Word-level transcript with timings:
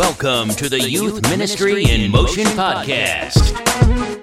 Welcome 0.00 0.48
to 0.52 0.70
the 0.70 0.80
Youth 0.80 1.28
Ministry 1.28 1.84
in 1.84 2.10
Motion 2.10 2.44
podcast, 2.44 3.34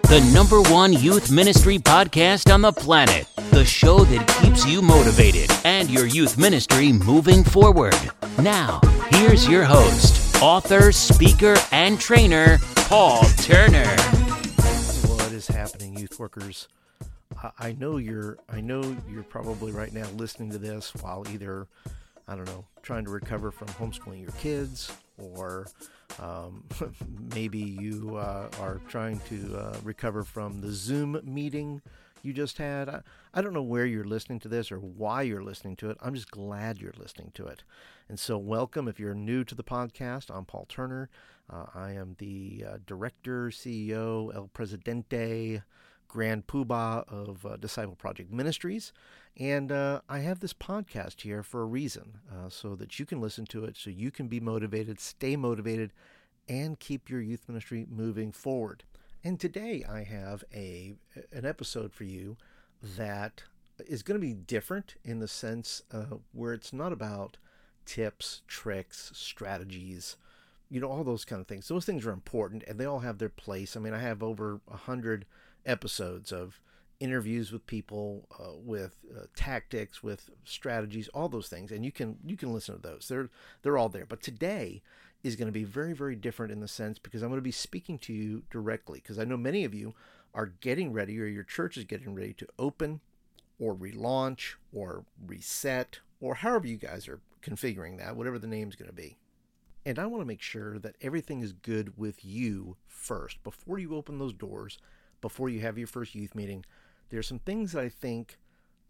the 0.10 0.28
number 0.34 0.60
one 0.72 0.92
youth 0.92 1.30
ministry 1.30 1.78
podcast 1.78 2.52
on 2.52 2.64
the 2.64 2.72
planet. 2.72 3.28
The 3.52 3.64
show 3.64 4.00
that 4.00 4.28
keeps 4.42 4.66
you 4.66 4.82
motivated 4.82 5.52
and 5.66 5.88
your 5.88 6.08
youth 6.08 6.36
ministry 6.36 6.92
moving 6.92 7.44
forward. 7.44 7.94
Now, 8.40 8.82
here's 9.12 9.48
your 9.48 9.66
host, 9.66 10.42
author, 10.42 10.92
speaker, 10.92 11.56
and 11.72 12.00
trainer, 12.00 12.58
Paul 12.76 13.24
Turner. 13.38 13.86
What 15.06 15.32
is 15.32 15.46
happening, 15.46 15.96
youth 15.96 16.18
workers? 16.18 16.68
I- 17.44 17.52
I 17.60 17.72
know 17.74 17.98
you're. 17.98 18.40
I 18.50 18.62
know 18.62 18.82
you're 19.08 19.22
probably 19.22 19.72
right 19.72 19.94
now 19.94 20.08
listening 20.16 20.50
to 20.54 20.58
this 20.58 20.96
while 20.96 21.24
either, 21.30 21.68
I 22.28 22.36
don't 22.36 22.46
know, 22.46 22.66
trying 22.82 23.06
to 23.06 23.12
recover 23.12 23.52
from 23.52 23.68
homeschooling 23.70 24.22
your 24.22 24.32
kids, 24.32 24.92
or 25.18 25.68
um, 26.20 26.66
maybe 27.34 27.60
you 27.60 28.18
uh, 28.18 28.50
are 28.60 28.82
trying 28.90 29.22
to 29.30 29.58
uh, 29.58 29.78
recover 29.84 30.24
from 30.24 30.60
the 30.60 30.72
Zoom 30.72 31.22
meeting 31.24 31.82
you 32.24 32.34
just 32.34 32.58
had. 32.58 32.90
I, 32.90 33.02
I 33.34 33.42
don't 33.42 33.54
know 33.54 33.64
where 33.64 33.86
you're 33.86 34.04
listening 34.04 34.40
to 34.42 34.50
this 34.50 34.72
or 34.72 34.78
why 34.80 35.22
you're 35.22 35.44
listening 35.44 35.78
to 35.78 35.90
it. 35.90 35.98
I'm 36.02 36.16
just 36.16 36.30
glad 36.30 36.80
you're 36.80 36.94
listening 36.98 37.32
to 37.36 37.48
it. 37.48 37.64
And 38.10 38.20
so, 38.20 38.38
welcome. 38.38 38.90
If 38.90 39.00
you're 39.00 39.16
new 39.16 39.44
to 39.46 39.56
the 39.56 39.64
podcast, 39.64 40.30
I'm 40.30 40.46
Paul 40.46 40.66
Turner. 40.68 41.10
Uh, 41.50 41.66
I 41.74 41.92
am 41.92 42.16
the 42.20 42.66
uh, 42.68 42.78
director, 42.86 43.50
CEO, 43.50 44.36
El 44.36 44.50
Presidente, 44.54 45.62
Grand 46.08 46.48
Poobah 46.48 47.08
of 47.08 47.46
uh, 47.46 47.58
Disciple 47.58 47.96
Project 47.96 48.32
Ministries. 48.32 48.94
And 49.38 49.72
uh, 49.72 50.02
I 50.10 50.20
have 50.20 50.40
this 50.40 50.54
podcast 50.54 51.22
here 51.22 51.44
for 51.44 51.62
a 51.62 51.66
reason, 51.66 52.20
uh, 52.32 52.50
so 52.50 52.76
that 52.76 53.00
you 53.00 53.06
can 53.06 53.22
listen 53.22 53.46
to 53.48 53.66
it, 53.66 53.78
so 53.78 53.90
you 53.90 54.12
can 54.12 54.28
be 54.28 54.40
motivated, 54.40 55.00
stay 55.00 55.36
motivated, 55.36 55.94
and 56.50 56.80
keep 56.80 57.10
your 57.10 57.22
youth 57.22 57.46
ministry 57.48 57.86
moving 57.90 58.32
forward. 58.32 58.84
And 59.24 59.40
today 59.40 59.84
I 59.88 60.04
have 60.04 60.44
a 60.54 60.96
an 61.32 61.46
episode 61.46 61.94
for 61.94 62.04
you 62.04 62.38
that 62.82 63.44
is 63.86 64.04
going 64.04 64.20
to 64.20 64.26
be 64.26 64.34
different 64.34 64.96
in 65.04 65.20
the 65.20 65.28
sense 65.28 65.82
uh, 65.92 66.18
where 66.32 66.54
it's 66.54 66.74
not 66.74 66.92
about 66.92 67.38
tips, 67.86 68.42
tricks, 68.48 69.12
strategies, 69.14 70.18
you 70.70 70.80
know, 70.80 70.90
all 70.90 71.04
those 71.04 71.26
kind 71.26 71.42
of 71.42 71.48
things. 71.48 71.68
Those 71.68 71.86
things 71.86 72.06
are 72.06 72.12
important 72.12 72.64
and 72.68 72.80
they 72.80 72.86
all 72.86 73.00
have 73.00 73.18
their 73.18 73.30
place. 73.30 73.76
I 73.76 73.80
mean, 73.80 73.94
I 73.94 74.00
have 74.00 74.24
over 74.24 74.62
a 74.72 74.78
hundred 74.78 75.26
episodes 75.68 76.32
of 76.32 76.60
interviews 77.00 77.52
with 77.52 77.68
people, 77.68 78.28
uh, 78.40 78.58
with 78.58 78.96
uh, 79.16 79.26
tactics, 79.36 80.02
with 80.02 80.32
strategies, 80.44 81.08
all 81.10 81.30
those 81.30 81.48
things, 81.48 81.72
and 81.72 81.86
you 81.86 81.92
can 81.92 82.18
you 82.26 82.36
can 82.36 82.54
listen 82.54 82.76
to 82.76 82.82
those. 82.82 83.08
They're 83.08 83.30
they're 83.62 83.78
all 83.78 83.90
there. 83.90 84.06
But 84.06 84.22
today 84.22 84.82
is 85.24 85.36
going 85.36 85.48
to 85.48 85.52
be 85.52 85.64
very 85.64 85.94
very 85.94 86.16
different 86.16 86.52
in 86.52 86.60
the 86.60 86.68
sense 86.68 86.98
because 86.98 87.22
I'm 87.22 87.30
going 87.30 87.38
to 87.40 87.44
be 87.44 87.52
speaking 87.52 88.00
to 88.00 88.14
you 88.14 88.44
directly 88.50 89.00
because 89.00 89.20
I 89.20 89.26
know 89.26 89.38
many 89.38 89.64
of 89.64 89.74
you 89.74 89.94
are 90.34 90.54
getting 90.62 90.94
ready 90.94 91.20
or 91.20 91.26
your 91.26 91.44
church 91.44 91.78
is 91.78 91.84
getting 91.84 92.16
ready 92.16 92.34
to 92.34 92.48
open 92.58 93.02
or 93.60 93.76
relaunch 93.76 94.54
or 94.74 95.06
reset 95.26 96.00
or 96.20 96.36
however 96.36 96.68
you 96.68 96.78
guys 96.78 97.08
are 97.08 97.22
configuring 97.42 97.98
that, 97.98 98.16
whatever 98.16 98.40
the 98.40 98.48
name's 98.48 98.76
going 98.76 98.90
to 98.90 98.96
be. 98.96 99.18
And 99.86 99.98
I 99.98 100.06
want 100.06 100.22
to 100.22 100.28
make 100.28 100.42
sure 100.42 100.80
that 100.80 100.96
everything 101.02 101.42
is 101.42 101.54
good 101.54 101.98
with 101.98 102.26
you 102.26 102.76
first 102.88 103.42
before 103.44 103.80
you 103.80 103.96
open 103.96 104.20
those 104.20 104.34
doors, 104.34 104.80
before 105.22 105.50
you 105.50 105.60
have 105.62 105.78
your 105.78 105.88
first 105.88 106.16
youth 106.16 106.36
meeting. 106.36 106.66
There's 107.10 107.28
some 107.28 107.40
things 107.40 107.72
that 107.72 107.84
I 107.84 107.90
think 107.90 108.38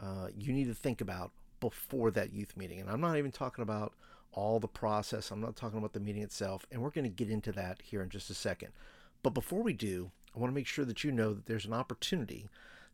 uh, 0.01 0.27
you 0.37 0.53
need 0.53 0.67
to 0.67 0.73
think 0.73 1.01
about 1.01 1.31
before 1.59 2.11
that 2.11 2.33
youth 2.33 2.55
meeting. 2.55 2.79
And 2.79 2.89
I'm 2.89 3.01
not 3.01 3.17
even 3.17 3.31
talking 3.31 3.63
about 3.63 3.93
all 4.33 4.59
the 4.59 4.67
process, 4.67 5.31
I'm 5.31 5.41
not 5.41 5.55
talking 5.55 5.79
about 5.79 5.93
the 5.93 5.99
meeting 5.99 6.21
itself. 6.21 6.65
And 6.71 6.81
we're 6.81 6.91
going 6.91 7.05
to 7.05 7.09
get 7.09 7.29
into 7.29 7.51
that 7.53 7.81
here 7.83 8.03
in 8.03 8.09
just 8.09 8.29
a 8.29 8.35
second. 8.35 8.69
But 9.23 9.33
before 9.33 9.63
we 9.63 9.73
do, 9.73 10.11
I 10.35 10.39
want 10.39 10.51
to 10.51 10.55
make 10.55 10.67
sure 10.67 10.85
that 10.85 11.03
you 11.03 11.11
know 11.11 11.33
that 11.33 11.47
there's 11.47 11.65
an 11.65 11.73
opportunity 11.73 12.47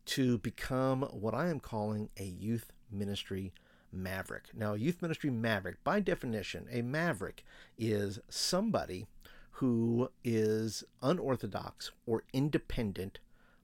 to 0.06 0.38
become 0.38 1.02
what 1.02 1.34
I 1.34 1.48
am 1.48 1.60
calling 1.60 2.08
a 2.18 2.24
youth 2.24 2.72
ministry 2.90 3.52
maverick. 3.92 4.44
Now, 4.54 4.74
a 4.74 4.78
youth 4.78 5.02
ministry 5.02 5.30
maverick, 5.30 5.82
by 5.84 6.00
definition, 6.00 6.66
a 6.70 6.82
maverick 6.82 7.44
is 7.78 8.18
somebody 8.28 9.06
who 9.58 10.10
is 10.24 10.82
unorthodox 11.02 11.92
or 12.06 12.24
independent 12.32 13.18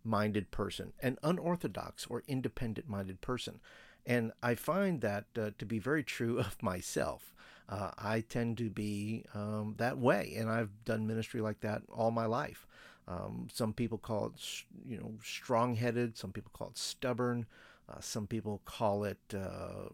minded 0.05 0.51
person, 0.51 0.93
an 1.01 1.19
unorthodox 1.23 2.07
or 2.07 2.23
independent 2.27 2.89
minded 2.89 3.21
person. 3.21 3.61
And 4.07 4.33
I 4.43 4.55
find 4.55 5.01
that 5.03 5.27
uh, 5.39 5.51
to 5.59 5.67
be 5.67 5.79
very 5.79 6.03
true 6.03 6.39
of 6.39 6.63
myself. 6.63 7.35
Uh, 7.69 7.93
I 7.97 8.21
tend 8.21 8.59
to 8.59 8.69
be 8.69 9.25
um, 9.33 9.75
that 9.79 9.97
way, 9.97 10.35
and 10.37 10.51
I've 10.51 10.85
done 10.85 11.07
ministry 11.07 11.41
like 11.41 11.61
that 11.61 11.83
all 11.93 12.11
my 12.11 12.27
life. 12.27 12.67
Um, 13.07 13.47
some 13.53 13.73
people 13.73 13.99
call 13.99 14.27
it, 14.27 14.65
you 14.85 14.97
know, 14.97 15.13
strong-headed. 15.23 16.17
Some 16.17 16.33
people 16.33 16.51
call 16.53 16.69
it 16.69 16.79
stubborn. 16.79 17.47
Uh, 17.89 18.01
some 18.01 18.27
people 18.27 18.61
call 18.65 19.05
it, 19.05 19.19
uh, 19.35 19.89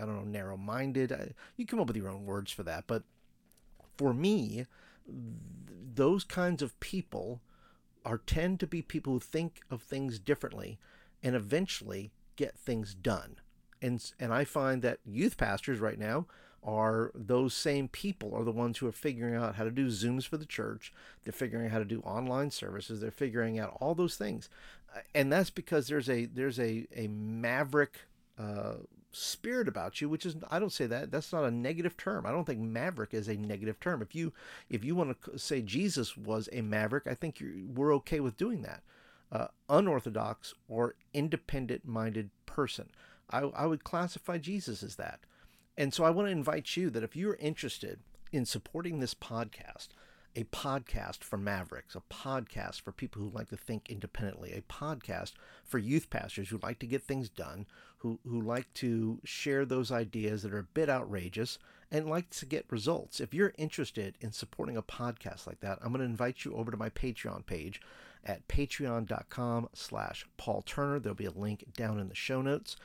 I 0.00 0.04
don't 0.04 0.16
know, 0.16 0.24
narrow-minded. 0.24 1.34
you 1.56 1.66
come 1.66 1.80
up 1.80 1.86
with 1.86 1.96
your 1.96 2.08
own 2.08 2.24
words 2.24 2.50
for 2.50 2.62
that. 2.64 2.84
But 2.86 3.04
for 3.96 4.12
me, 4.12 4.66
those 5.06 6.24
kinds 6.24 6.62
of 6.62 6.78
people 6.80 7.40
are 8.08 8.18
tend 8.18 8.58
to 8.58 8.66
be 8.66 8.80
people 8.80 9.12
who 9.12 9.20
think 9.20 9.60
of 9.70 9.82
things 9.82 10.18
differently, 10.18 10.78
and 11.22 11.36
eventually 11.36 12.10
get 12.36 12.56
things 12.56 12.94
done. 12.94 13.36
And 13.82 14.02
and 14.18 14.32
I 14.32 14.44
find 14.44 14.80
that 14.82 15.00
youth 15.04 15.36
pastors 15.36 15.78
right 15.78 15.98
now 15.98 16.26
are 16.64 17.12
those 17.14 17.54
same 17.54 17.86
people 17.86 18.34
are 18.34 18.44
the 18.44 18.50
ones 18.50 18.78
who 18.78 18.86
are 18.86 18.92
figuring 18.92 19.34
out 19.34 19.54
how 19.54 19.64
to 19.64 19.70
do 19.70 19.88
zooms 19.88 20.26
for 20.26 20.38
the 20.38 20.46
church. 20.46 20.92
They're 21.22 21.32
figuring 21.32 21.66
out 21.66 21.72
how 21.72 21.78
to 21.78 21.84
do 21.84 22.00
online 22.00 22.50
services. 22.50 23.00
They're 23.00 23.10
figuring 23.10 23.58
out 23.58 23.76
all 23.80 23.94
those 23.94 24.16
things. 24.16 24.48
Uh, 24.94 25.00
and 25.14 25.30
that's 25.30 25.50
because 25.50 25.86
there's 25.86 26.08
a 26.08 26.24
there's 26.24 26.58
a 26.58 26.86
a 26.96 27.08
maverick 27.08 28.00
uh, 28.38 28.74
spirit 29.10 29.66
about 29.66 30.00
you 30.00 30.08
which 30.08 30.26
is 30.26 30.36
i 30.50 30.58
don't 30.58 30.72
say 30.72 30.86
that 30.86 31.10
that's 31.10 31.32
not 31.32 31.44
a 31.44 31.50
negative 31.50 31.96
term. 31.96 32.26
I 32.26 32.30
don't 32.30 32.44
think 32.44 32.60
maverick 32.60 33.14
is 33.14 33.26
a 33.26 33.36
negative 33.36 33.80
term. 33.80 34.02
If 34.02 34.14
you 34.14 34.32
if 34.68 34.84
you 34.84 34.94
want 34.94 35.16
to 35.22 35.38
say 35.38 35.62
jesus 35.62 36.16
was 36.16 36.48
a 36.52 36.60
maverick 36.60 37.06
i 37.06 37.14
think 37.14 37.42
we're 37.74 37.94
okay 37.96 38.20
with 38.20 38.36
doing 38.36 38.62
that. 38.62 38.82
Uh, 39.30 39.48
unorthodox 39.68 40.54
or 40.68 40.94
independent 41.12 41.86
minded 41.86 42.30
person. 42.46 42.90
I, 43.30 43.40
I 43.40 43.66
would 43.66 43.84
classify 43.84 44.38
jesus 44.38 44.82
as 44.82 44.96
that. 44.96 45.20
And 45.76 45.92
so 45.94 46.04
I 46.04 46.10
want 46.10 46.28
to 46.28 46.32
invite 46.32 46.76
you 46.76 46.90
that 46.90 47.04
if 47.04 47.14
you're 47.14 47.36
interested 47.36 48.00
in 48.32 48.44
supporting 48.44 49.00
this 49.00 49.14
podcast, 49.14 49.88
a 50.34 50.44
podcast 50.44 51.24
for 51.24 51.36
mavericks, 51.36 51.94
a 51.94 52.02
podcast 52.12 52.80
for 52.80 52.92
people 52.92 53.22
who 53.22 53.28
like 53.28 53.48
to 53.48 53.56
think 53.56 53.88
independently, 53.88 54.52
a 54.52 54.62
podcast 54.62 55.32
for 55.64 55.78
youth 55.78 56.10
pastors 56.10 56.48
who 56.48 56.58
like 56.62 56.78
to 56.80 56.86
get 56.86 57.02
things 57.02 57.28
done, 57.28 57.66
who, 57.98 58.18
who 58.26 58.40
like 58.40 58.72
to 58.74 59.20
share 59.24 59.64
those 59.64 59.90
ideas 59.92 60.42
that 60.42 60.52
are 60.52 60.58
a 60.58 60.64
bit 60.64 60.88
outrageous 60.88 61.58
and 61.90 62.08
like 62.08 62.30
to 62.30 62.46
get 62.46 62.66
results. 62.70 63.20
If 63.20 63.32
you're 63.32 63.54
interested 63.56 64.16
in 64.20 64.32
supporting 64.32 64.76
a 64.76 64.82
podcast 64.82 65.46
like 65.46 65.60
that, 65.60 65.78
I'm 65.82 65.88
going 65.88 66.00
to 66.00 66.04
invite 66.04 66.44
you 66.44 66.54
over 66.54 66.70
to 66.70 66.76
my 66.76 66.90
Patreon 66.90 67.46
page 67.46 67.80
at 68.24 68.46
patreon.com 68.48 69.68
slash 69.74 70.26
Paul 70.36 70.62
Turner. 70.62 70.98
There'll 70.98 71.14
be 71.14 71.24
a 71.24 71.30
link 71.30 71.64
down 71.76 71.98
in 71.98 72.08
the 72.08 72.14
show 72.14 72.42
notes. 72.42 72.76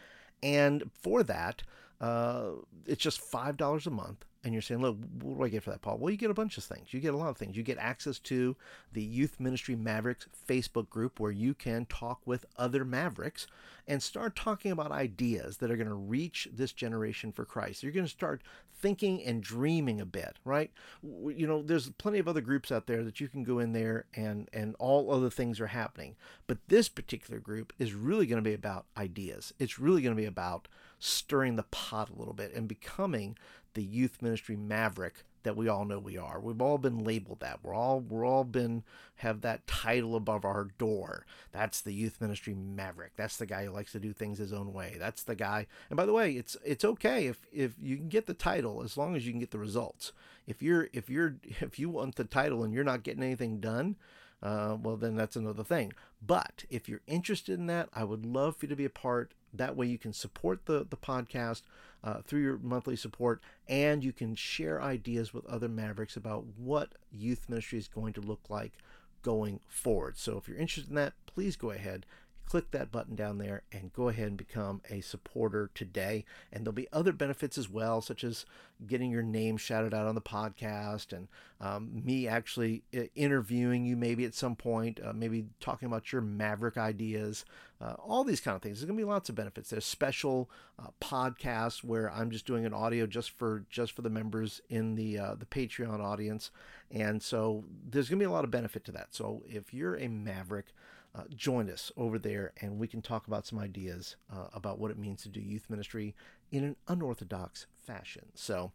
And 0.42 0.90
for 1.02 1.24
that, 1.24 1.64
uh, 2.02 2.52
it's 2.86 3.02
just 3.02 3.22
five 3.22 3.56
dollars 3.58 3.88
a 3.88 3.92
month, 3.92 4.26
and 4.44 4.54
you're 4.54 4.62
saying, 4.62 4.82
look, 4.82 4.98
what 5.22 5.38
do 5.38 5.44
I 5.44 5.50
get 5.50 5.64
for 5.64 5.72
that, 5.72 5.82
Paul? 5.82 5.98
Well, 5.98 6.12
you 6.12 6.18
get 6.18 6.30
a 6.30 6.34
bunch 6.34 6.58
of 6.58 6.64
things. 6.64 6.94
You 6.94 7.00
get 7.00 7.14
a 7.14 7.18
lot 7.18 7.30
of 7.30 7.38
things. 7.38 7.56
You 7.56 7.64
get 7.64 7.78
access 7.78 8.20
to 8.20 8.56
the 8.92 9.02
Youth 9.02 9.40
Ministry 9.40 9.76
Mavericks 9.76 10.28
Facebook 10.48 10.90
group 10.90 11.20
where 11.20 11.32
you 11.32 11.54
can 11.54 11.86
talk 11.86 12.20
with 12.26 12.46
other 12.58 12.84
Mavericks 12.84 13.48
and 13.88 14.04
start 14.04 14.36
talking 14.36 14.72
about 14.72 14.92
ideas 14.92 15.58
that 15.58 15.72
are 15.72 15.78
going 15.78 15.88
to 15.88 15.94
reach 15.94 16.50
this 16.54 16.74
generation 16.74 17.32
for 17.32 17.46
Christ. 17.46 17.84
You're 17.84 17.92
going 17.94 18.06
to 18.06 18.12
start 18.12 18.42
thinking 18.84 19.24
and 19.24 19.42
dreaming 19.42 20.02
a 20.02 20.06
bit, 20.06 20.40
right? 20.44 20.70
You 21.02 21.48
know, 21.48 21.62
there's 21.62 21.90
plenty 21.92 22.20
of 22.20 22.28
other 22.28 22.42
groups 22.42 22.70
out 22.70 22.86
there 22.86 23.02
that 23.04 23.22
you 23.22 23.30
can 23.30 23.44
go 23.44 23.60
in 23.60 23.72
there 23.72 24.06
and 24.14 24.50
and 24.52 24.76
all 24.78 25.10
other 25.10 25.30
things 25.30 25.62
are 25.62 25.68
happening. 25.68 26.18
But 26.48 26.58
this 26.68 26.90
particular 26.90 27.40
group 27.40 27.72
is 27.80 27.94
really 27.94 28.26
going 28.26 28.44
to 28.44 28.50
be 28.50 28.54
about 28.54 28.86
ideas. 28.98 29.54
It's 29.58 29.80
really 29.80 30.02
going 30.02 30.16
to 30.16 30.22
be 30.22 30.28
about 30.28 30.68
stirring 31.04 31.56
the 31.56 31.64
pot 31.64 32.10
a 32.10 32.18
little 32.18 32.34
bit 32.34 32.54
and 32.54 32.68
becoming 32.68 33.38
the 33.74 33.84
youth 33.84 34.22
ministry 34.22 34.56
maverick 34.56 35.24
that 35.44 35.58
we 35.58 35.68
all 35.68 35.84
know 35.84 36.00
we 36.00 36.18
are. 36.18 36.40
We've 36.40 36.62
all 36.62 36.78
been 36.78 37.04
labeled 37.04 37.42
that. 37.42 37.60
We're 37.62 37.74
all 37.74 38.00
we're 38.00 38.26
all 38.26 38.46
been 38.46 38.84
have 39.18 39.42
that 39.42 39.68
title 39.68 40.16
above 40.16 40.46
our 40.46 40.70
door. 40.78 41.26
That's 41.52 41.82
the 41.82 41.94
youth 41.94 42.22
ministry 42.22 42.54
maverick. 42.54 43.14
That's 43.18 43.36
the 43.36 43.46
guy 43.46 43.66
who 43.66 43.72
likes 43.72 43.92
to 43.92 44.00
do 44.00 44.14
things 44.14 44.38
his 44.38 44.54
own 44.54 44.72
way. 44.72 44.96
That's 44.98 45.24
the 45.24 45.36
guy. 45.36 45.68
And 45.90 45.98
by 45.98 46.06
the 46.06 46.14
way, 46.14 46.34
it's 46.34 46.56
it's 46.64 46.86
okay 46.86 47.28
if 47.28 47.46
if 47.52 47.74
you 47.82 47.98
can 47.98 48.08
get 48.08 48.26
the 48.26 48.34
title 48.34 48.82
as 48.82 48.96
long 48.96 49.16
as 49.16 49.26
you 49.26 49.34
can 49.34 49.40
get 49.40 49.52
the 49.52 49.60
results. 49.60 50.14
If 50.48 50.62
you're 50.62 50.88
if 50.94 51.10
you're 51.10 51.36
if 51.44 51.78
you 51.78 51.90
want 51.90 52.16
the 52.16 52.24
title 52.24 52.64
and 52.64 52.74
you're 52.74 52.84
not 52.86 53.04
getting 53.04 53.24
anything 53.24 53.60
done, 53.60 53.98
uh, 54.42 54.78
well 54.82 54.96
then 54.96 55.16
that's 55.16 55.36
another 55.36 55.64
thing. 55.64 55.92
But 56.26 56.64
if 56.70 56.88
you're 56.88 57.02
interested 57.08 57.60
in 57.60 57.68
that, 57.68 57.90
I 57.94 58.06
would 58.06 58.26
love 58.26 58.56
for 58.56 58.66
you 58.66 58.70
to 58.70 58.76
be 58.78 58.86
a 58.86 58.90
part 58.90 59.34
That 59.54 59.76
way 59.76 59.88
you 59.88 59.98
can 59.98 60.14
support 60.14 60.66
the, 60.66 60.86
the 60.90 60.98
podcast 60.98 61.62
uh, 62.04 62.22
through 62.22 62.42
your 62.42 62.58
monthly 62.58 62.96
support 62.96 63.42
and 63.68 64.04
you 64.04 64.12
can 64.12 64.36
share 64.36 64.82
ideas 64.82 65.34
with 65.34 65.46
other 65.46 65.70
Mavericks 65.70 66.16
about 66.18 66.46
what 66.58 66.94
youth 67.12 67.48
ministry 67.48 67.80
is 67.80 67.88
going 67.88 68.14
to 68.14 68.22
look 68.22 68.50
like 68.50 68.74
going 69.22 69.60
forward. 69.68 70.18
So 70.18 70.38
if 70.38 70.48
you're 70.48 70.58
interested 70.58 70.90
in 70.90 70.96
that, 70.96 71.14
please 71.26 71.56
go 71.56 71.72
ahead 71.72 72.06
click 72.46 72.72
that 72.72 72.92
button 72.92 73.16
down 73.16 73.38
there 73.38 73.64
and 73.72 73.94
go 73.94 74.10
ahead 74.10 74.28
and 74.28 74.38
become 74.38 74.82
a 74.90 75.02
supporter 75.02 75.72
today. 75.74 76.26
And 76.52 76.66
there'll 76.66 76.74
be 76.74 76.88
other 76.94 77.12
benefits 77.12 77.58
as 77.58 77.70
well, 77.70 78.02
such 78.02 78.24
as 78.24 78.46
getting 78.86 79.12
your 79.12 79.24
name 79.24 79.58
shouted 79.58 79.94
out 79.94 80.08
on 80.08 80.16
the 80.16 80.22
podcast 80.22 81.14
and 81.14 81.28
um, 81.62 82.02
me 82.04 82.28
actually 82.28 82.84
uh, 82.96 83.04
interviewing 83.16 83.86
you 83.86 83.96
maybe 83.96 84.26
at 84.26 84.34
some 84.34 84.56
point, 84.56 85.00
uh, 85.04 85.14
maybe 85.14 85.46
talking 85.60 85.86
about 85.86 86.12
your 86.12 86.22
Maverick 86.22 86.78
ideas, 86.78 87.46
uh, 87.80 87.94
all 87.94 88.24
these 88.24 88.42
kind 88.42 88.56
of 88.56 88.62
things. 88.62 88.80
There's 88.80 88.88
going 88.88 88.98
to 88.98 89.06
be 89.06 89.10
lots 89.10 89.30
of 89.30 89.36
benefits. 89.36 89.70
There's 89.70 89.86
special 89.86 90.50
uh, 90.78 90.88
podcasts 91.02 91.84
where 91.84 92.12
I'm 92.12 92.32
just 92.32 92.46
doing 92.46 92.66
an 92.66 92.74
audio 92.74 93.06
just 93.06 93.32
for 93.32 93.66
just 93.70 93.94
for 93.94 94.02
the 94.02 94.10
members 94.10 94.62
in 94.70 94.96
the 94.96 95.18
uh, 95.18 95.36
the 95.36 95.46
Patreon 95.46 96.02
audience, 96.02 96.52
and 96.92 97.22
so 97.22 97.64
there's 97.90 98.10
going 98.10 98.20
to 98.20 98.24
be 98.24 98.30
a 98.30 98.32
lot 98.32 98.44
of 98.44 98.52
benefit 98.52 98.84
to 98.86 98.92
that. 98.92 99.08
So 99.12 99.44
if 99.48 99.74
you're 99.74 99.96
a 99.96 100.08
Maverick, 100.08 100.68
uh, 101.16 101.24
join 101.36 101.70
us 101.70 101.92
over 101.96 102.18
there 102.18 102.54
and 102.62 102.80
we 102.80 102.88
can 102.88 103.02
talk 103.02 103.28
about 103.28 103.46
some 103.46 103.60
ideas 103.60 104.16
uh, 104.32 104.48
about 104.54 104.80
what 104.80 104.92
it 104.92 104.98
means 104.98 105.22
to 105.24 105.30
do 105.30 105.40
youth 105.40 105.70
ministry 105.70 106.16
in 106.52 106.64
an 106.64 106.76
unorthodox 106.88 107.68
fashion. 107.78 108.26
So, 108.34 108.72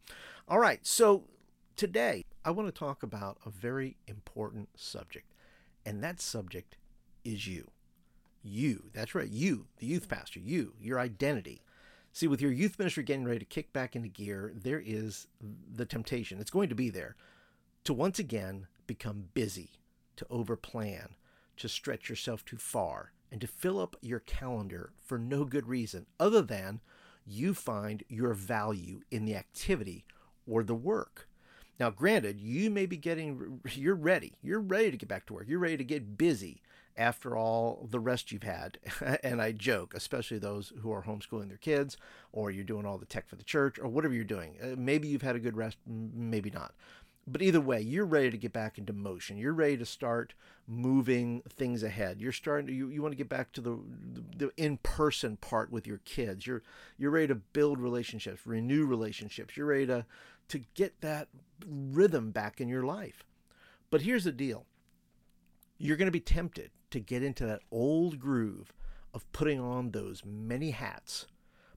all 0.47 0.59
right, 0.59 0.87
so 0.87 1.25
today 1.77 2.25
I 2.45 2.51
want 2.51 2.69
to 2.69 2.79
talk 2.79 3.03
about 3.03 3.39
a 3.45 3.51
very 3.51 3.97
important 4.07 4.69
subject, 4.77 5.33
and 5.85 6.03
that 6.03 6.21
subject 6.21 6.77
is 7.25 7.47
you. 7.47 7.69
You, 8.43 8.85
that's 8.93 9.15
right, 9.15 9.29
you, 9.29 9.67
the 9.79 9.87
youth 9.87 10.09
pastor, 10.09 10.41
you, 10.41 10.75
your 10.81 10.99
identity. 10.99 11.63
See, 12.13 12.27
with 12.27 12.41
your 12.41 12.53
youth 12.53 12.79
ministry 12.79 13.03
getting 13.03 13.27
ready 13.27 13.41
to 13.41 13.45
kick 13.45 13.73
back 13.73 13.95
into 13.95 14.09
gear, 14.09 14.53
there 14.55 14.83
is 14.85 15.27
the 15.41 15.85
temptation, 15.85 16.41
it's 16.41 16.51
going 16.51 16.69
to 16.69 16.75
be 16.75 16.89
there, 16.89 17.17
to 17.85 17.93
once 17.93 18.19
again 18.19 18.67
become 18.87 19.29
busy, 19.35 19.73
to 20.17 20.25
overplan, 20.27 21.11
to 21.59 21.69
stretch 21.69 22.09
yourself 22.09 22.45
too 22.45 22.57
far 22.57 23.13
and 23.31 23.41
to 23.41 23.47
fill 23.47 23.81
up 23.81 23.97
your 24.01 24.21
calendar 24.21 24.93
for 25.05 25.19
no 25.19 25.45
good 25.45 25.67
reason 25.67 26.07
other 26.19 26.43
than 26.43 26.81
you 27.27 27.55
find 27.55 28.05
your 28.09 28.33
value 28.33 29.01
in 29.11 29.25
the 29.25 29.37
activity 29.37 30.05
or 30.47 30.63
the 30.63 30.75
work. 30.75 31.29
Now, 31.79 31.91
granted, 31.91 32.41
you 32.41 32.71
may 32.71 32.87
be 32.87 32.97
getting, 32.97 33.61
you're 33.73 33.95
ready. 33.95 34.35
You're 34.43 34.61
ready 34.61 34.91
to 34.91 34.97
get 34.97 35.09
back 35.09 35.27
to 35.27 35.35
work. 35.35 35.45
You're 35.47 35.61
ready 35.61 35.77
to 35.77 35.85
get 35.85 36.19
busy 36.19 36.63
after 36.97 37.37
all 37.37 37.87
the 37.89 38.01
rest 38.01 38.33
you've 38.33 38.43
had. 38.43 38.79
and 39.23 39.41
I 39.41 39.53
joke, 39.53 39.95
especially 39.95 40.39
those 40.39 40.73
who 40.81 40.91
are 40.91 41.05
homeschooling 41.05 41.49
their 41.49 41.59
kids 41.59 41.97
or 42.33 42.51
you're 42.51 42.65
doing 42.65 42.85
all 42.85 42.99
the 42.99 43.07
tech 43.07 43.29
for 43.29 43.37
the 43.37 43.45
church 43.45 43.79
or 43.79 43.87
whatever 43.87 44.15
you're 44.15 44.25
doing. 44.25 44.57
Uh, 44.61 44.75
maybe 44.77 45.07
you've 45.07 45.23
had 45.23 45.37
a 45.37 45.41
good 45.41 45.57
rest, 45.57 45.77
maybe 45.87 46.51
not 46.51 46.75
but 47.31 47.43
either 47.43 47.61
way, 47.61 47.81
you're 47.81 48.05
ready 48.05 48.31
to 48.31 48.39
get 48.39 48.53
back 48.53 48.79
into 48.79 48.93
motion. 48.93 49.37
You're 49.37 49.53
ready 49.53 49.77
to 49.77 49.87
start 49.87 50.35
moving 50.67 51.43
things 51.49 51.83
ahead. 51.83 52.21
You're 52.21 52.33
starting 52.33 52.67
to 52.67 52.73
you, 52.73 52.89
you 52.89 53.03
want 53.03 53.13
to 53.13 53.19
get 53.19 53.29
back 53.29 53.53
to 53.53 53.61
the 53.61 53.79
the 54.37 54.51
in-person 54.57 55.37
part 55.39 55.71
with 55.71 55.87
your 55.87 56.01
kids. 56.05 56.47
You're 56.47 56.63
you're 56.97 57.11
ready 57.11 57.29
to 57.29 57.35
build 57.35 57.81
relationships, 57.81 58.47
renew 58.47 58.87
relationships. 58.87 59.57
You're 59.57 59.67
ready 59.67 59.87
to 59.87 60.07
to 60.49 60.61
get 60.75 61.01
that 61.01 61.29
rhythm 61.67 62.31
back 62.31 62.61
in 62.61 62.69
your 62.69 62.85
life. 62.85 63.25
But 63.91 64.03
here's 64.03 64.25
the 64.25 64.33
deal. 64.33 64.67
You're 65.79 65.97
going 65.97 66.07
to 66.07 66.13
be 66.13 66.21
tempted 66.21 66.71
to 66.91 67.01
get 67.01 67.23
into 67.23 67.47
that 67.47 67.63
old 67.71 68.19
groove 68.19 68.73
of 69.15 69.31
putting 69.33 69.61
on 69.61 69.91
those 69.91 70.23
many 70.25 70.71
hats. 70.73 71.27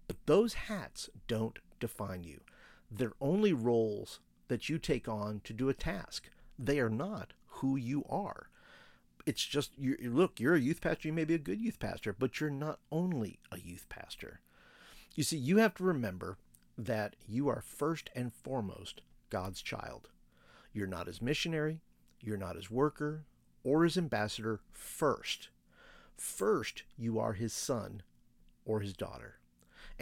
But 0.07 0.17
those 0.25 0.53
hats 0.53 1.09
don't 1.27 1.59
define 1.79 2.23
you. 2.23 2.41
They're 2.89 3.13
only 3.21 3.53
roles 3.53 4.19
that 4.51 4.67
you 4.67 4.77
take 4.77 5.07
on 5.07 5.39
to 5.45 5.53
do 5.53 5.69
a 5.69 5.73
task. 5.73 6.29
They 6.59 6.81
are 6.81 6.89
not 6.89 7.31
who 7.47 7.77
you 7.77 8.03
are. 8.09 8.49
It's 9.25 9.45
just 9.45 9.71
you 9.77 9.95
look, 10.01 10.41
you're 10.41 10.55
a 10.55 10.59
youth 10.59 10.81
pastor, 10.81 11.07
you 11.07 11.13
may 11.13 11.23
be 11.23 11.35
a 11.35 11.37
good 11.37 11.61
youth 11.61 11.79
pastor, 11.79 12.11
but 12.11 12.41
you're 12.41 12.49
not 12.49 12.79
only 12.91 13.39
a 13.49 13.57
youth 13.57 13.87
pastor. 13.87 14.41
You 15.15 15.23
see, 15.23 15.37
you 15.37 15.59
have 15.59 15.73
to 15.75 15.85
remember 15.85 16.37
that 16.77 17.15
you 17.25 17.47
are 17.47 17.63
first 17.65 18.09
and 18.13 18.33
foremost 18.33 18.99
God's 19.29 19.61
child. 19.61 20.09
You're 20.73 20.85
not 20.85 21.07
his 21.07 21.21
missionary, 21.21 21.79
you're 22.19 22.35
not 22.35 22.57
his 22.57 22.69
worker 22.69 23.23
or 23.63 23.85
his 23.85 23.97
ambassador 23.97 24.59
first. 24.73 25.47
First, 26.17 26.83
you 26.97 27.19
are 27.19 27.33
his 27.33 27.53
son 27.53 28.03
or 28.65 28.81
his 28.81 28.91
daughter. 28.91 29.35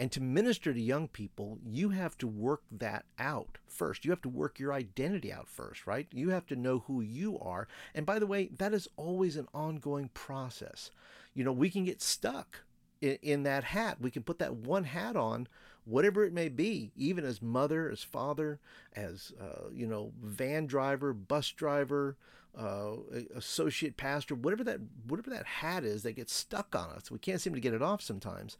And 0.00 0.10
to 0.12 0.20
minister 0.22 0.72
to 0.72 0.80
young 0.80 1.08
people, 1.08 1.58
you 1.62 1.90
have 1.90 2.16
to 2.18 2.26
work 2.26 2.62
that 2.72 3.04
out 3.18 3.58
first. 3.68 4.02
You 4.02 4.10
have 4.12 4.22
to 4.22 4.30
work 4.30 4.58
your 4.58 4.72
identity 4.72 5.30
out 5.30 5.46
first, 5.46 5.86
right? 5.86 6.06
You 6.10 6.30
have 6.30 6.46
to 6.46 6.56
know 6.56 6.84
who 6.86 7.02
you 7.02 7.38
are. 7.38 7.68
And 7.94 8.06
by 8.06 8.18
the 8.18 8.26
way, 8.26 8.48
that 8.56 8.72
is 8.72 8.88
always 8.96 9.36
an 9.36 9.46
ongoing 9.52 10.08
process. 10.14 10.90
You 11.34 11.44
know, 11.44 11.52
we 11.52 11.68
can 11.68 11.84
get 11.84 12.00
stuck 12.00 12.62
in, 13.02 13.18
in 13.20 13.42
that 13.42 13.62
hat. 13.62 14.00
We 14.00 14.10
can 14.10 14.22
put 14.22 14.38
that 14.38 14.54
one 14.54 14.84
hat 14.84 15.16
on, 15.16 15.48
whatever 15.84 16.24
it 16.24 16.32
may 16.32 16.48
be, 16.48 16.92
even 16.96 17.26
as 17.26 17.42
mother, 17.42 17.90
as 17.90 18.02
father, 18.02 18.58
as, 18.96 19.34
uh, 19.38 19.68
you 19.70 19.86
know, 19.86 20.12
van 20.22 20.64
driver, 20.64 21.12
bus 21.12 21.50
driver, 21.50 22.16
uh, 22.56 22.92
associate 23.34 23.98
pastor, 23.98 24.34
whatever 24.34 24.64
that 24.64 24.80
whatever 25.06 25.28
that 25.28 25.44
hat 25.44 25.84
is 25.84 26.04
that 26.04 26.16
gets 26.16 26.32
stuck 26.32 26.74
on 26.74 26.88
us. 26.88 27.10
We 27.10 27.18
can't 27.18 27.40
seem 27.42 27.52
to 27.52 27.60
get 27.60 27.74
it 27.74 27.82
off 27.82 28.00
sometimes 28.00 28.56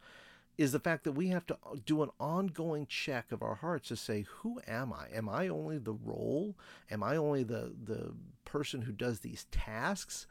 is 0.57 0.71
the 0.71 0.79
fact 0.79 1.03
that 1.03 1.13
we 1.13 1.29
have 1.29 1.45
to 1.47 1.55
uh, 1.65 1.75
do 1.85 2.03
an 2.03 2.09
ongoing 2.19 2.85
check 2.85 3.31
of 3.31 3.41
our 3.41 3.55
hearts 3.55 3.87
to 3.87 3.95
say, 3.95 4.25
who 4.37 4.59
am 4.67 4.93
I? 4.93 5.07
Am 5.13 5.29
I 5.29 5.47
only 5.47 5.77
the 5.77 5.93
role? 5.93 6.55
Am 6.89 7.03
I 7.03 7.15
only 7.15 7.43
the 7.43 7.73
the 7.83 8.13
person 8.45 8.81
who 8.81 8.91
does 8.91 9.19
these 9.19 9.45
tasks? 9.51 10.27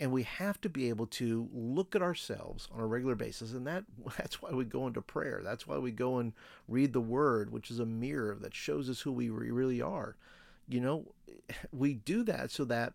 And 0.00 0.10
we 0.10 0.24
have 0.24 0.60
to 0.62 0.68
be 0.68 0.88
able 0.88 1.06
to 1.08 1.48
look 1.52 1.94
at 1.94 2.02
ourselves 2.02 2.66
on 2.72 2.80
a 2.80 2.86
regular 2.86 3.14
basis, 3.14 3.52
and 3.52 3.66
that 3.66 3.84
that's 4.16 4.40
why 4.42 4.50
we 4.50 4.64
go 4.64 4.86
into 4.86 5.02
prayer. 5.02 5.40
That's 5.44 5.66
why 5.66 5.78
we 5.78 5.90
go 5.92 6.18
and 6.18 6.32
read 6.66 6.92
the 6.92 7.00
Word, 7.00 7.52
which 7.52 7.70
is 7.70 7.78
a 7.78 7.86
mirror 7.86 8.36
that 8.40 8.54
shows 8.54 8.88
us 8.88 9.00
who 9.00 9.12
we 9.12 9.28
really 9.28 9.82
are. 9.82 10.16
You 10.68 10.80
know, 10.80 11.04
we 11.72 11.94
do 11.94 12.22
that 12.24 12.50
so 12.50 12.64
that 12.64 12.94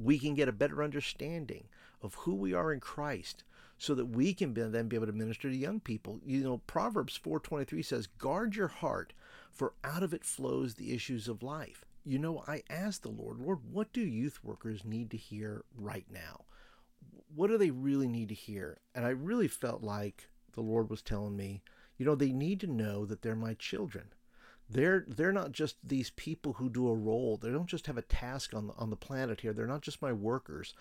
we 0.00 0.18
can 0.18 0.34
get 0.34 0.48
a 0.48 0.52
better 0.52 0.82
understanding 0.82 1.64
of 2.02 2.14
who 2.14 2.34
we 2.34 2.52
are 2.52 2.72
in 2.72 2.80
Christ 2.80 3.42
so 3.78 3.94
that 3.94 4.06
we 4.06 4.32
can 4.32 4.54
then 4.54 4.88
be 4.88 4.96
able 4.96 5.06
to 5.06 5.12
minister 5.12 5.50
to 5.50 5.56
young 5.56 5.80
people. 5.80 6.20
You 6.24 6.42
know, 6.42 6.58
Proverbs 6.66 7.16
4:23 7.16 7.82
says, 7.82 8.06
"Guard 8.06 8.56
your 8.56 8.68
heart, 8.68 9.12
for 9.50 9.74
out 9.84 10.02
of 10.02 10.14
it 10.14 10.24
flows 10.24 10.74
the 10.74 10.92
issues 10.92 11.28
of 11.28 11.42
life." 11.42 11.84
You 12.04 12.18
know, 12.18 12.44
I 12.46 12.62
asked 12.70 13.02
the 13.02 13.10
Lord, 13.10 13.38
Lord, 13.38 13.64
what 13.70 13.92
do 13.92 14.00
youth 14.00 14.42
workers 14.44 14.84
need 14.84 15.10
to 15.10 15.16
hear 15.16 15.64
right 15.74 16.06
now? 16.10 16.44
What 17.34 17.48
do 17.48 17.58
they 17.58 17.70
really 17.70 18.06
need 18.06 18.28
to 18.28 18.34
hear? 18.34 18.78
And 18.94 19.04
I 19.04 19.10
really 19.10 19.48
felt 19.48 19.82
like 19.82 20.28
the 20.52 20.62
Lord 20.62 20.88
was 20.88 21.02
telling 21.02 21.36
me, 21.36 21.62
you 21.98 22.06
know, 22.06 22.14
they 22.14 22.32
need 22.32 22.60
to 22.60 22.66
know 22.66 23.04
that 23.06 23.22
they're 23.22 23.36
my 23.36 23.54
children. 23.54 24.12
They're 24.68 25.04
they're 25.06 25.32
not 25.32 25.52
just 25.52 25.76
these 25.82 26.10
people 26.10 26.54
who 26.54 26.68
do 26.68 26.88
a 26.88 26.94
role. 26.94 27.36
They 27.36 27.50
don't 27.50 27.66
just 27.66 27.86
have 27.86 27.98
a 27.98 28.02
task 28.02 28.54
on 28.54 28.68
the, 28.68 28.72
on 28.74 28.90
the 28.90 28.96
planet 28.96 29.40
here. 29.40 29.52
They're 29.52 29.66
not 29.66 29.82
just 29.82 30.02
my 30.02 30.12
workers, 30.12 30.74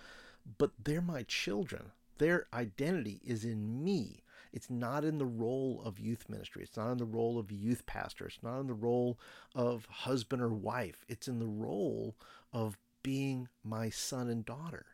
but 0.57 0.71
they're 0.81 1.01
my 1.01 1.23
children. 1.23 1.91
Their 2.17 2.47
identity 2.53 3.21
is 3.23 3.43
in 3.43 3.83
me. 3.83 4.23
It's 4.53 4.69
not 4.69 5.03
in 5.03 5.17
the 5.17 5.25
role 5.25 5.81
of 5.83 5.99
youth 5.99 6.29
ministry. 6.29 6.63
It's 6.63 6.77
not 6.77 6.91
in 6.91 6.97
the 6.97 7.05
role 7.05 7.37
of 7.37 7.51
youth 7.51 7.85
pastor. 7.85 8.27
It's 8.27 8.41
not 8.41 8.61
in 8.61 8.67
the 8.67 8.73
role 8.73 9.19
of 9.53 9.85
husband 9.85 10.41
or 10.41 10.53
wife. 10.53 11.03
It's 11.09 11.27
in 11.27 11.39
the 11.39 11.45
role 11.45 12.15
of 12.53 12.77
being 13.03 13.49
my 13.63 13.89
son 13.89 14.29
and 14.29 14.45
daughter. 14.45 14.85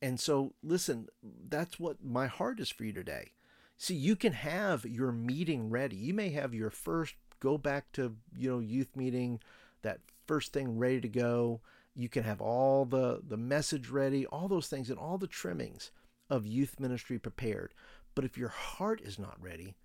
And 0.00 0.20
so, 0.20 0.52
listen, 0.62 1.08
that's 1.48 1.80
what 1.80 2.04
my 2.04 2.28
heart 2.28 2.60
is 2.60 2.70
for 2.70 2.84
you 2.84 2.92
today. 2.92 3.32
See, 3.76 3.94
you 3.94 4.14
can 4.14 4.32
have 4.32 4.84
your 4.84 5.10
meeting 5.10 5.68
ready. 5.68 5.96
You 5.96 6.14
may 6.14 6.30
have 6.30 6.54
your 6.54 6.70
first 6.70 7.16
go 7.40 7.58
back 7.58 7.90
to, 7.92 8.14
you 8.36 8.50
know, 8.50 8.58
youth 8.60 8.94
meeting, 8.94 9.40
that 9.82 9.98
first 10.26 10.52
thing 10.52 10.78
ready 10.78 11.00
to 11.00 11.08
go. 11.08 11.60
You 11.94 12.08
can 12.08 12.22
have 12.22 12.40
all 12.40 12.84
the 12.84 13.20
the 13.26 13.36
message 13.36 13.88
ready, 13.88 14.26
all 14.26 14.48
those 14.48 14.68
things 14.68 14.90
and 14.90 14.98
all 14.98 15.18
the 15.18 15.26
trimmings 15.26 15.90
of 16.28 16.46
youth 16.46 16.80
ministry 16.80 17.18
prepared. 17.18 17.72
But 18.14 18.24
if 18.24 18.38
your 18.38 18.48
heart 18.48 19.00
is 19.00 19.18
not 19.18 19.40
ready, 19.40 19.76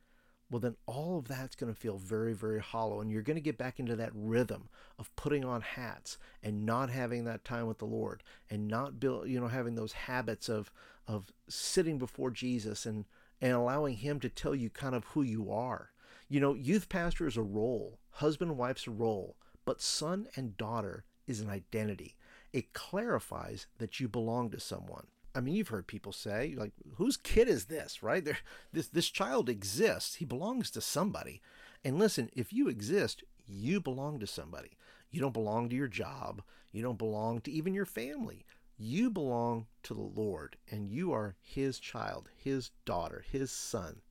well, 0.52 0.60
then 0.60 0.76
all 0.86 1.18
of 1.18 1.30
that's 1.30 1.56
going 1.56 1.74
to 1.74 1.80
feel 1.80 1.98
very, 1.98 2.34
very 2.34 2.60
hollow. 2.60 3.00
And 3.00 3.10
you're 3.10 3.22
going 3.22 3.38
to 3.38 3.42
get 3.42 3.58
back 3.58 3.80
into 3.80 3.96
that 3.96 4.12
rhythm 4.14 4.68
of 5.00 5.16
putting 5.16 5.46
on 5.46 5.62
hats 5.62 6.18
and 6.44 6.66
not 6.66 6.90
having 6.90 7.24
that 7.24 7.46
time 7.46 7.68
with 7.68 7.78
the 7.78 7.86
Lord 7.86 8.22
and 8.50 8.68
not 8.68 9.00
build, 9.00 9.30
you 9.30 9.40
know, 9.40 9.48
having 9.48 9.76
those 9.76 9.94
habits 9.94 10.50
of, 10.50 10.70
of 11.08 11.32
sitting 11.48 11.98
before 11.98 12.32
Jesus 12.32 12.86
and, 12.86 13.06
and 13.40 13.54
allowing 13.54 13.96
Him 13.96 14.20
to 14.20 14.30
tell 14.30 14.54
you 14.54 14.70
kind 14.70 14.94
of 14.94 15.06
who 15.06 15.22
you 15.22 15.52
are. 15.52 15.92
You 16.28 16.42
know, 16.42 16.54
youth 16.54 16.90
pastor 16.90 17.28
is 17.28 17.38
a 17.38 17.42
role, 17.42 18.00
husband 18.12 18.52
and 18.52 18.60
wife's 18.60 18.88
a 18.88 18.92
role, 18.92 19.38
but 19.64 19.82
son 19.82 20.28
and 20.36 20.58
daughter 20.58 21.06
is 21.28 21.40
an 21.40 21.50
identity. 21.50 22.18
It 22.52 22.74
clarifies 22.74 23.68
that 23.78 24.02
you 24.02 24.10
belong 24.10 24.50
to 24.52 24.60
someone. 24.60 25.08
I 25.34 25.40
mean, 25.40 25.56
you've 25.56 25.70
heard 25.70 25.88
people 25.88 26.12
say, 26.12 26.56
like, 26.58 26.74
whose 26.96 27.18
kid 27.18 27.48
is 27.48 27.66
this, 27.66 28.04
right? 28.04 28.24
There, 28.24 28.40
this, 28.74 28.88
this 28.88 29.10
child 29.10 29.50
exists. 29.50 30.16
He 30.16 30.26
belongs 30.26 30.70
to 30.72 30.82
somebody. 30.82 31.42
And 31.84 31.98
listen, 31.98 32.30
if 32.34 32.52
you 32.52 32.68
exist, 32.68 33.24
you 33.48 33.80
belong 33.80 34.20
to 34.20 34.28
somebody. 34.28 34.78
You 35.10 35.22
don't 35.22 35.34
belong 35.34 35.70
to 35.70 35.76
your 35.76 35.88
job. 35.88 36.42
You 36.72 36.82
don't 36.82 36.98
belong 36.98 37.42
to 37.42 37.52
even 37.52 37.74
your 37.74 37.86
family. 37.86 38.46
You 38.78 39.10
belong 39.10 39.68
to 39.84 39.94
the 39.94 40.02
Lord, 40.02 40.58
and 40.70 40.90
you 40.90 41.14
are 41.14 41.36
His 41.42 41.80
child, 41.80 42.30
His 42.36 42.72
daughter, 42.86 43.24
His 43.30 43.52
son. 43.52 44.02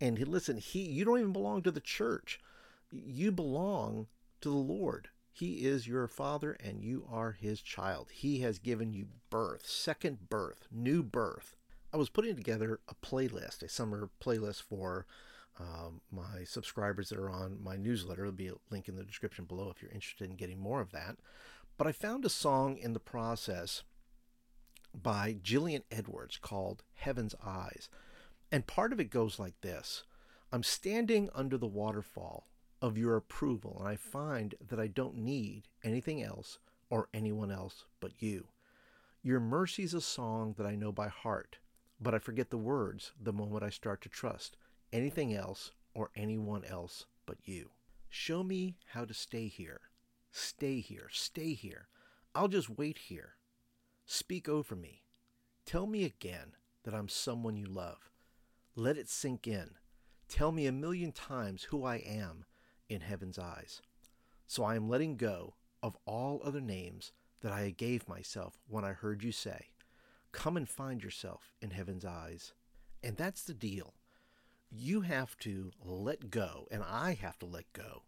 And 0.00 0.18
listen, 0.28 0.56
He, 0.58 0.82
you 0.82 1.04
don't 1.04 1.18
even 1.18 1.32
belong 1.32 1.62
to 1.62 1.70
the 1.70 1.80
church. 1.80 2.40
You 2.90 3.32
belong 3.32 4.06
to 4.40 4.48
the 4.48 4.54
Lord. 4.54 5.08
He 5.32 5.66
is 5.66 5.86
your 5.86 6.06
father 6.08 6.52
and 6.52 6.82
you 6.82 7.06
are 7.10 7.32
his 7.32 7.62
child. 7.62 8.08
He 8.12 8.40
has 8.40 8.58
given 8.58 8.92
you 8.92 9.06
birth, 9.30 9.66
second 9.66 10.28
birth, 10.28 10.66
new 10.70 11.02
birth. 11.02 11.56
I 11.92 11.96
was 11.96 12.08
putting 12.08 12.36
together 12.36 12.80
a 12.88 12.94
playlist, 12.94 13.62
a 13.62 13.68
summer 13.68 14.10
playlist 14.22 14.62
for 14.62 15.06
um, 15.58 16.00
my 16.10 16.44
subscribers 16.44 17.08
that 17.08 17.18
are 17.18 17.30
on 17.30 17.62
my 17.62 17.76
newsletter. 17.76 18.22
There'll 18.22 18.32
be 18.32 18.48
a 18.48 18.54
link 18.70 18.88
in 18.88 18.96
the 18.96 19.04
description 19.04 19.44
below 19.44 19.70
if 19.70 19.82
you're 19.82 19.90
interested 19.90 20.30
in 20.30 20.36
getting 20.36 20.60
more 20.60 20.80
of 20.80 20.92
that. 20.92 21.16
But 21.76 21.86
I 21.86 21.92
found 21.92 22.24
a 22.24 22.30
song 22.30 22.76
in 22.76 22.92
the 22.92 23.00
process 23.00 23.82
by 24.94 25.36
Gillian 25.42 25.82
Edwards 25.90 26.36
called 26.36 26.82
Heaven's 26.94 27.34
Eyes. 27.44 27.88
And 28.52 28.66
part 28.66 28.92
of 28.92 29.00
it 29.00 29.10
goes 29.10 29.38
like 29.38 29.60
this 29.60 30.02
I'm 30.52 30.62
standing 30.62 31.30
under 31.34 31.56
the 31.56 31.66
waterfall 31.66 32.48
of 32.82 32.98
your 32.98 33.16
approval, 33.16 33.76
and 33.78 33.88
I 33.88 33.96
find 33.96 34.54
that 34.68 34.80
I 34.80 34.86
don't 34.86 35.16
need 35.16 35.68
anything 35.84 36.22
else 36.22 36.58
or 36.88 37.08
anyone 37.12 37.50
else 37.50 37.84
but 38.00 38.12
you. 38.22 38.48
Your 39.22 39.40
mercy 39.40 39.82
is 39.82 39.94
a 39.94 40.00
song 40.00 40.54
that 40.56 40.66
I 40.66 40.74
know 40.74 40.92
by 40.92 41.08
heart, 41.08 41.58
but 42.00 42.14
I 42.14 42.18
forget 42.18 42.50
the 42.50 42.56
words 42.56 43.12
the 43.20 43.32
moment 43.32 43.62
I 43.62 43.70
start 43.70 44.00
to 44.02 44.08
trust 44.08 44.56
anything 44.92 45.34
else 45.34 45.72
or 45.94 46.10
anyone 46.16 46.64
else 46.64 47.04
but 47.26 47.36
you. 47.44 47.70
Show 48.08 48.42
me 48.42 48.76
how 48.92 49.04
to 49.04 49.14
stay 49.14 49.46
here. 49.46 49.80
Stay 50.32 50.80
here. 50.80 51.08
Stay 51.10 51.52
here. 51.54 51.88
I'll 52.34 52.48
just 52.48 52.70
wait 52.70 52.98
here. 52.98 53.34
Speak 54.06 54.48
over 54.48 54.74
me. 54.74 55.02
Tell 55.66 55.86
me 55.86 56.04
again 56.04 56.52
that 56.84 56.94
I'm 56.94 57.08
someone 57.08 57.56
you 57.56 57.66
love. 57.66 58.10
Let 58.74 58.96
it 58.96 59.08
sink 59.08 59.46
in. 59.46 59.72
Tell 60.28 60.50
me 60.50 60.66
a 60.66 60.72
million 60.72 61.12
times 61.12 61.64
who 61.64 61.84
I 61.84 61.96
am 61.96 62.44
in 62.90 63.00
heaven's 63.00 63.38
eyes. 63.38 63.80
So 64.46 64.64
I 64.64 64.74
am 64.74 64.88
letting 64.88 65.16
go 65.16 65.54
of 65.82 65.96
all 66.04 66.42
other 66.44 66.60
names 66.60 67.12
that 67.40 67.52
I 67.52 67.70
gave 67.70 68.08
myself 68.08 68.58
when 68.68 68.84
I 68.84 68.92
heard 68.92 69.22
you 69.22 69.32
say, 69.32 69.68
Come 70.32 70.56
and 70.56 70.68
find 70.68 71.02
yourself 71.02 71.54
in 71.62 71.70
heaven's 71.70 72.04
eyes. 72.04 72.52
And 73.02 73.16
that's 73.16 73.42
the 73.42 73.54
deal. 73.54 73.94
You 74.70 75.00
have 75.00 75.36
to 75.38 75.72
let 75.82 76.30
go, 76.30 76.68
and 76.70 76.82
I 76.88 77.14
have 77.20 77.38
to 77.38 77.46
let 77.46 77.72
go 77.72 78.02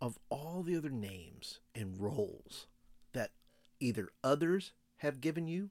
of 0.00 0.18
all 0.30 0.62
the 0.62 0.76
other 0.76 0.90
names 0.90 1.60
and 1.74 2.00
roles 2.00 2.66
that 3.12 3.30
either 3.78 4.08
others 4.24 4.72
have 4.98 5.20
given 5.20 5.46
you 5.46 5.70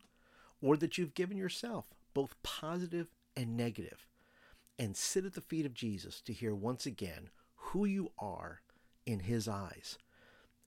or 0.61 0.77
that 0.77 0.97
you've 0.97 1.13
given 1.13 1.35
yourself, 1.35 1.85
both 2.13 2.35
positive 2.43 3.07
and 3.35 3.57
negative, 3.57 4.05
and 4.77 4.95
sit 4.95 5.25
at 5.25 5.33
the 5.33 5.41
feet 5.41 5.65
of 5.65 5.73
Jesus 5.73 6.21
to 6.21 6.33
hear 6.33 6.53
once 6.53 6.85
again 6.85 7.29
who 7.69 7.85
you 7.85 8.11
are 8.17 8.61
in 9.05 9.21
his 9.21 9.47
eyes. 9.47 9.97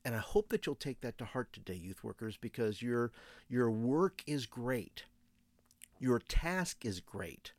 And 0.04 0.14
I 0.14 0.18
hope 0.18 0.48
that 0.48 0.66
you'll 0.66 0.74
take 0.74 1.00
that 1.00 1.18
to 1.18 1.24
heart 1.24 1.52
today, 1.52 1.74
youth 1.74 2.02
workers, 2.02 2.36
because 2.36 2.82
your 2.82 3.12
your 3.48 3.70
work 3.70 4.22
is 4.26 4.46
great. 4.46 5.04
Your 5.98 6.18
task 6.18 6.84
is 6.84 7.00
great, 7.00 7.52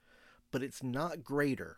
but 0.52 0.62
it's 0.62 0.84
not 0.84 1.24
greater 1.24 1.78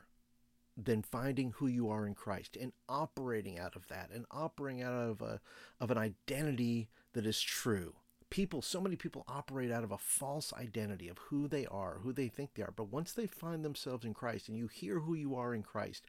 than 0.75 1.01
finding 1.01 1.51
who 1.51 1.67
you 1.67 1.89
are 1.89 2.05
in 2.05 2.15
Christ 2.15 2.57
and 2.59 2.73
operating 2.89 3.57
out 3.57 3.75
of 3.75 3.87
that 3.87 4.09
and 4.13 4.25
operating 4.31 4.81
out 4.81 4.93
of 4.93 5.21
a 5.21 5.39
of 5.79 5.91
an 5.91 5.97
identity 5.97 6.89
that 7.13 7.25
is 7.25 7.41
true. 7.41 7.95
People, 8.31 8.61
so 8.61 8.81
many 8.81 8.95
people 8.95 9.23
operate 9.27 9.71
out 9.71 9.83
of 9.83 9.91
a 9.91 9.99
false 9.99 10.51
identity 10.53 11.07
of 11.07 11.19
who 11.29 11.47
they 11.47 11.65
are, 11.67 11.99
who 12.01 12.11
they 12.11 12.27
think 12.27 12.55
they 12.55 12.63
are. 12.63 12.73
But 12.75 12.91
once 12.91 13.13
they 13.13 13.27
find 13.27 13.63
themselves 13.63 14.03
in 14.03 14.15
Christ 14.15 14.49
and 14.49 14.57
you 14.57 14.67
hear 14.67 14.99
who 14.99 15.13
you 15.13 15.35
are 15.35 15.53
in 15.53 15.61
Christ, 15.61 16.07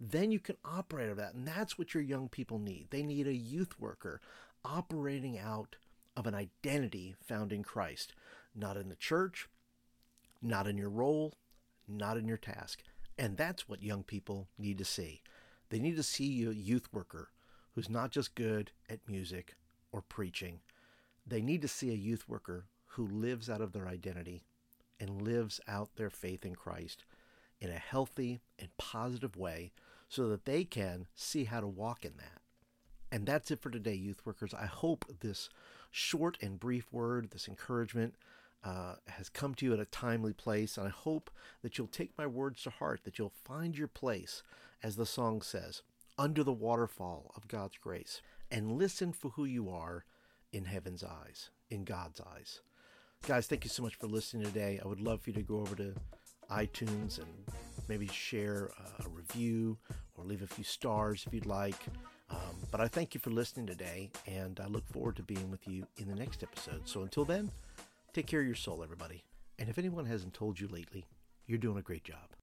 then 0.00 0.30
you 0.30 0.38
can 0.38 0.56
operate 0.64 1.06
out 1.06 1.12
of 1.12 1.16
that. 1.18 1.34
And 1.34 1.46
that's 1.46 1.78
what 1.78 1.94
your 1.94 2.02
young 2.02 2.28
people 2.28 2.58
need. 2.58 2.88
They 2.90 3.02
need 3.02 3.26
a 3.26 3.34
youth 3.34 3.78
worker 3.80 4.20
operating 4.64 5.38
out 5.38 5.76
of 6.16 6.26
an 6.26 6.34
identity 6.34 7.14
found 7.20 7.52
in 7.52 7.62
Christ, 7.62 8.14
not 8.54 8.76
in 8.76 8.88
the 8.88 8.96
church, 8.96 9.48
not 10.42 10.66
in 10.66 10.76
your 10.76 10.90
role, 10.90 11.34
not 11.86 12.16
in 12.16 12.26
your 12.28 12.36
task. 12.36 12.82
And 13.18 13.36
that's 13.36 13.68
what 13.68 13.82
young 13.82 14.04
people 14.04 14.48
need 14.58 14.78
to 14.78 14.84
see. 14.84 15.22
They 15.70 15.78
need 15.78 15.96
to 15.96 16.02
see 16.02 16.44
a 16.44 16.50
youth 16.50 16.88
worker 16.92 17.30
who's 17.74 17.90
not 17.90 18.10
just 18.10 18.34
good 18.34 18.70
at 18.88 19.00
music 19.08 19.56
or 19.92 20.02
preaching. 20.02 20.60
They 21.26 21.42
need 21.42 21.62
to 21.62 21.68
see 21.68 21.90
a 21.90 21.94
youth 21.94 22.28
worker 22.28 22.66
who 22.92 23.06
lives 23.06 23.50
out 23.50 23.60
of 23.60 23.72
their 23.72 23.88
identity 23.88 24.44
and 25.00 25.22
lives 25.22 25.60
out 25.68 25.90
their 25.96 26.10
faith 26.10 26.44
in 26.44 26.54
Christ 26.54 27.04
in 27.60 27.70
a 27.70 27.78
healthy 27.78 28.40
and 28.58 28.68
positive 28.76 29.36
way 29.36 29.72
so 30.08 30.28
that 30.28 30.44
they 30.44 30.64
can 30.64 31.06
see 31.14 31.44
how 31.44 31.60
to 31.60 31.66
walk 31.66 32.04
in 32.04 32.14
that. 32.16 32.40
And 33.10 33.26
that's 33.26 33.50
it 33.50 33.60
for 33.60 33.70
today, 33.70 33.94
youth 33.94 34.24
workers. 34.24 34.52
I 34.54 34.66
hope 34.66 35.04
this 35.20 35.48
short 35.90 36.36
and 36.42 36.60
brief 36.60 36.92
word, 36.92 37.30
this 37.30 37.48
encouragement, 37.48 38.14
uh, 38.64 38.94
has 39.06 39.28
come 39.28 39.54
to 39.54 39.64
you 39.64 39.72
at 39.72 39.80
a 39.80 39.86
timely 39.86 40.32
place. 40.32 40.76
And 40.76 40.86
I 40.86 40.90
hope 40.90 41.30
that 41.62 41.78
you'll 41.78 41.86
take 41.86 42.18
my 42.18 42.26
words 42.26 42.62
to 42.62 42.70
heart, 42.70 43.00
that 43.04 43.18
you'll 43.18 43.32
find 43.44 43.76
your 43.76 43.88
place, 43.88 44.42
as 44.82 44.96
the 44.96 45.06
song 45.06 45.42
says, 45.42 45.82
under 46.18 46.42
the 46.42 46.52
waterfall 46.52 47.32
of 47.36 47.48
God's 47.48 47.78
grace, 47.78 48.20
and 48.50 48.72
listen 48.72 49.12
for 49.12 49.30
who 49.30 49.44
you 49.44 49.70
are 49.70 50.04
in 50.52 50.64
heaven's 50.64 51.04
eyes, 51.04 51.50
in 51.70 51.84
God's 51.84 52.20
eyes. 52.20 52.60
Guys, 53.26 53.46
thank 53.46 53.64
you 53.64 53.70
so 53.70 53.82
much 53.82 53.94
for 53.94 54.06
listening 54.06 54.44
today. 54.44 54.80
I 54.82 54.88
would 54.88 55.00
love 55.00 55.22
for 55.22 55.30
you 55.30 55.36
to 55.36 55.42
go 55.42 55.60
over 55.60 55.74
to 55.76 55.94
iTunes 56.50 57.18
and 57.18 57.28
maybe 57.88 58.06
share 58.08 58.70
a 59.04 59.08
review 59.08 59.78
or 60.16 60.24
leave 60.24 60.42
a 60.42 60.46
few 60.46 60.64
stars 60.64 61.24
if 61.26 61.32
you'd 61.32 61.46
like. 61.46 61.80
Um, 62.30 62.56
but 62.70 62.80
I 62.80 62.88
thank 62.88 63.14
you 63.14 63.20
for 63.20 63.30
listening 63.30 63.66
today, 63.66 64.10
and 64.26 64.60
I 64.60 64.66
look 64.66 64.86
forward 64.88 65.16
to 65.16 65.22
being 65.22 65.50
with 65.50 65.66
you 65.66 65.86
in 65.96 66.08
the 66.08 66.14
next 66.14 66.42
episode. 66.42 66.86
So 66.86 67.02
until 67.02 67.24
then, 67.24 67.50
take 68.12 68.26
care 68.26 68.40
of 68.40 68.46
your 68.46 68.54
soul, 68.54 68.82
everybody. 68.82 69.24
And 69.58 69.68
if 69.68 69.78
anyone 69.78 70.04
hasn't 70.04 70.34
told 70.34 70.60
you 70.60 70.68
lately, 70.68 71.06
you're 71.46 71.58
doing 71.58 71.78
a 71.78 71.82
great 71.82 72.04
job. 72.04 72.37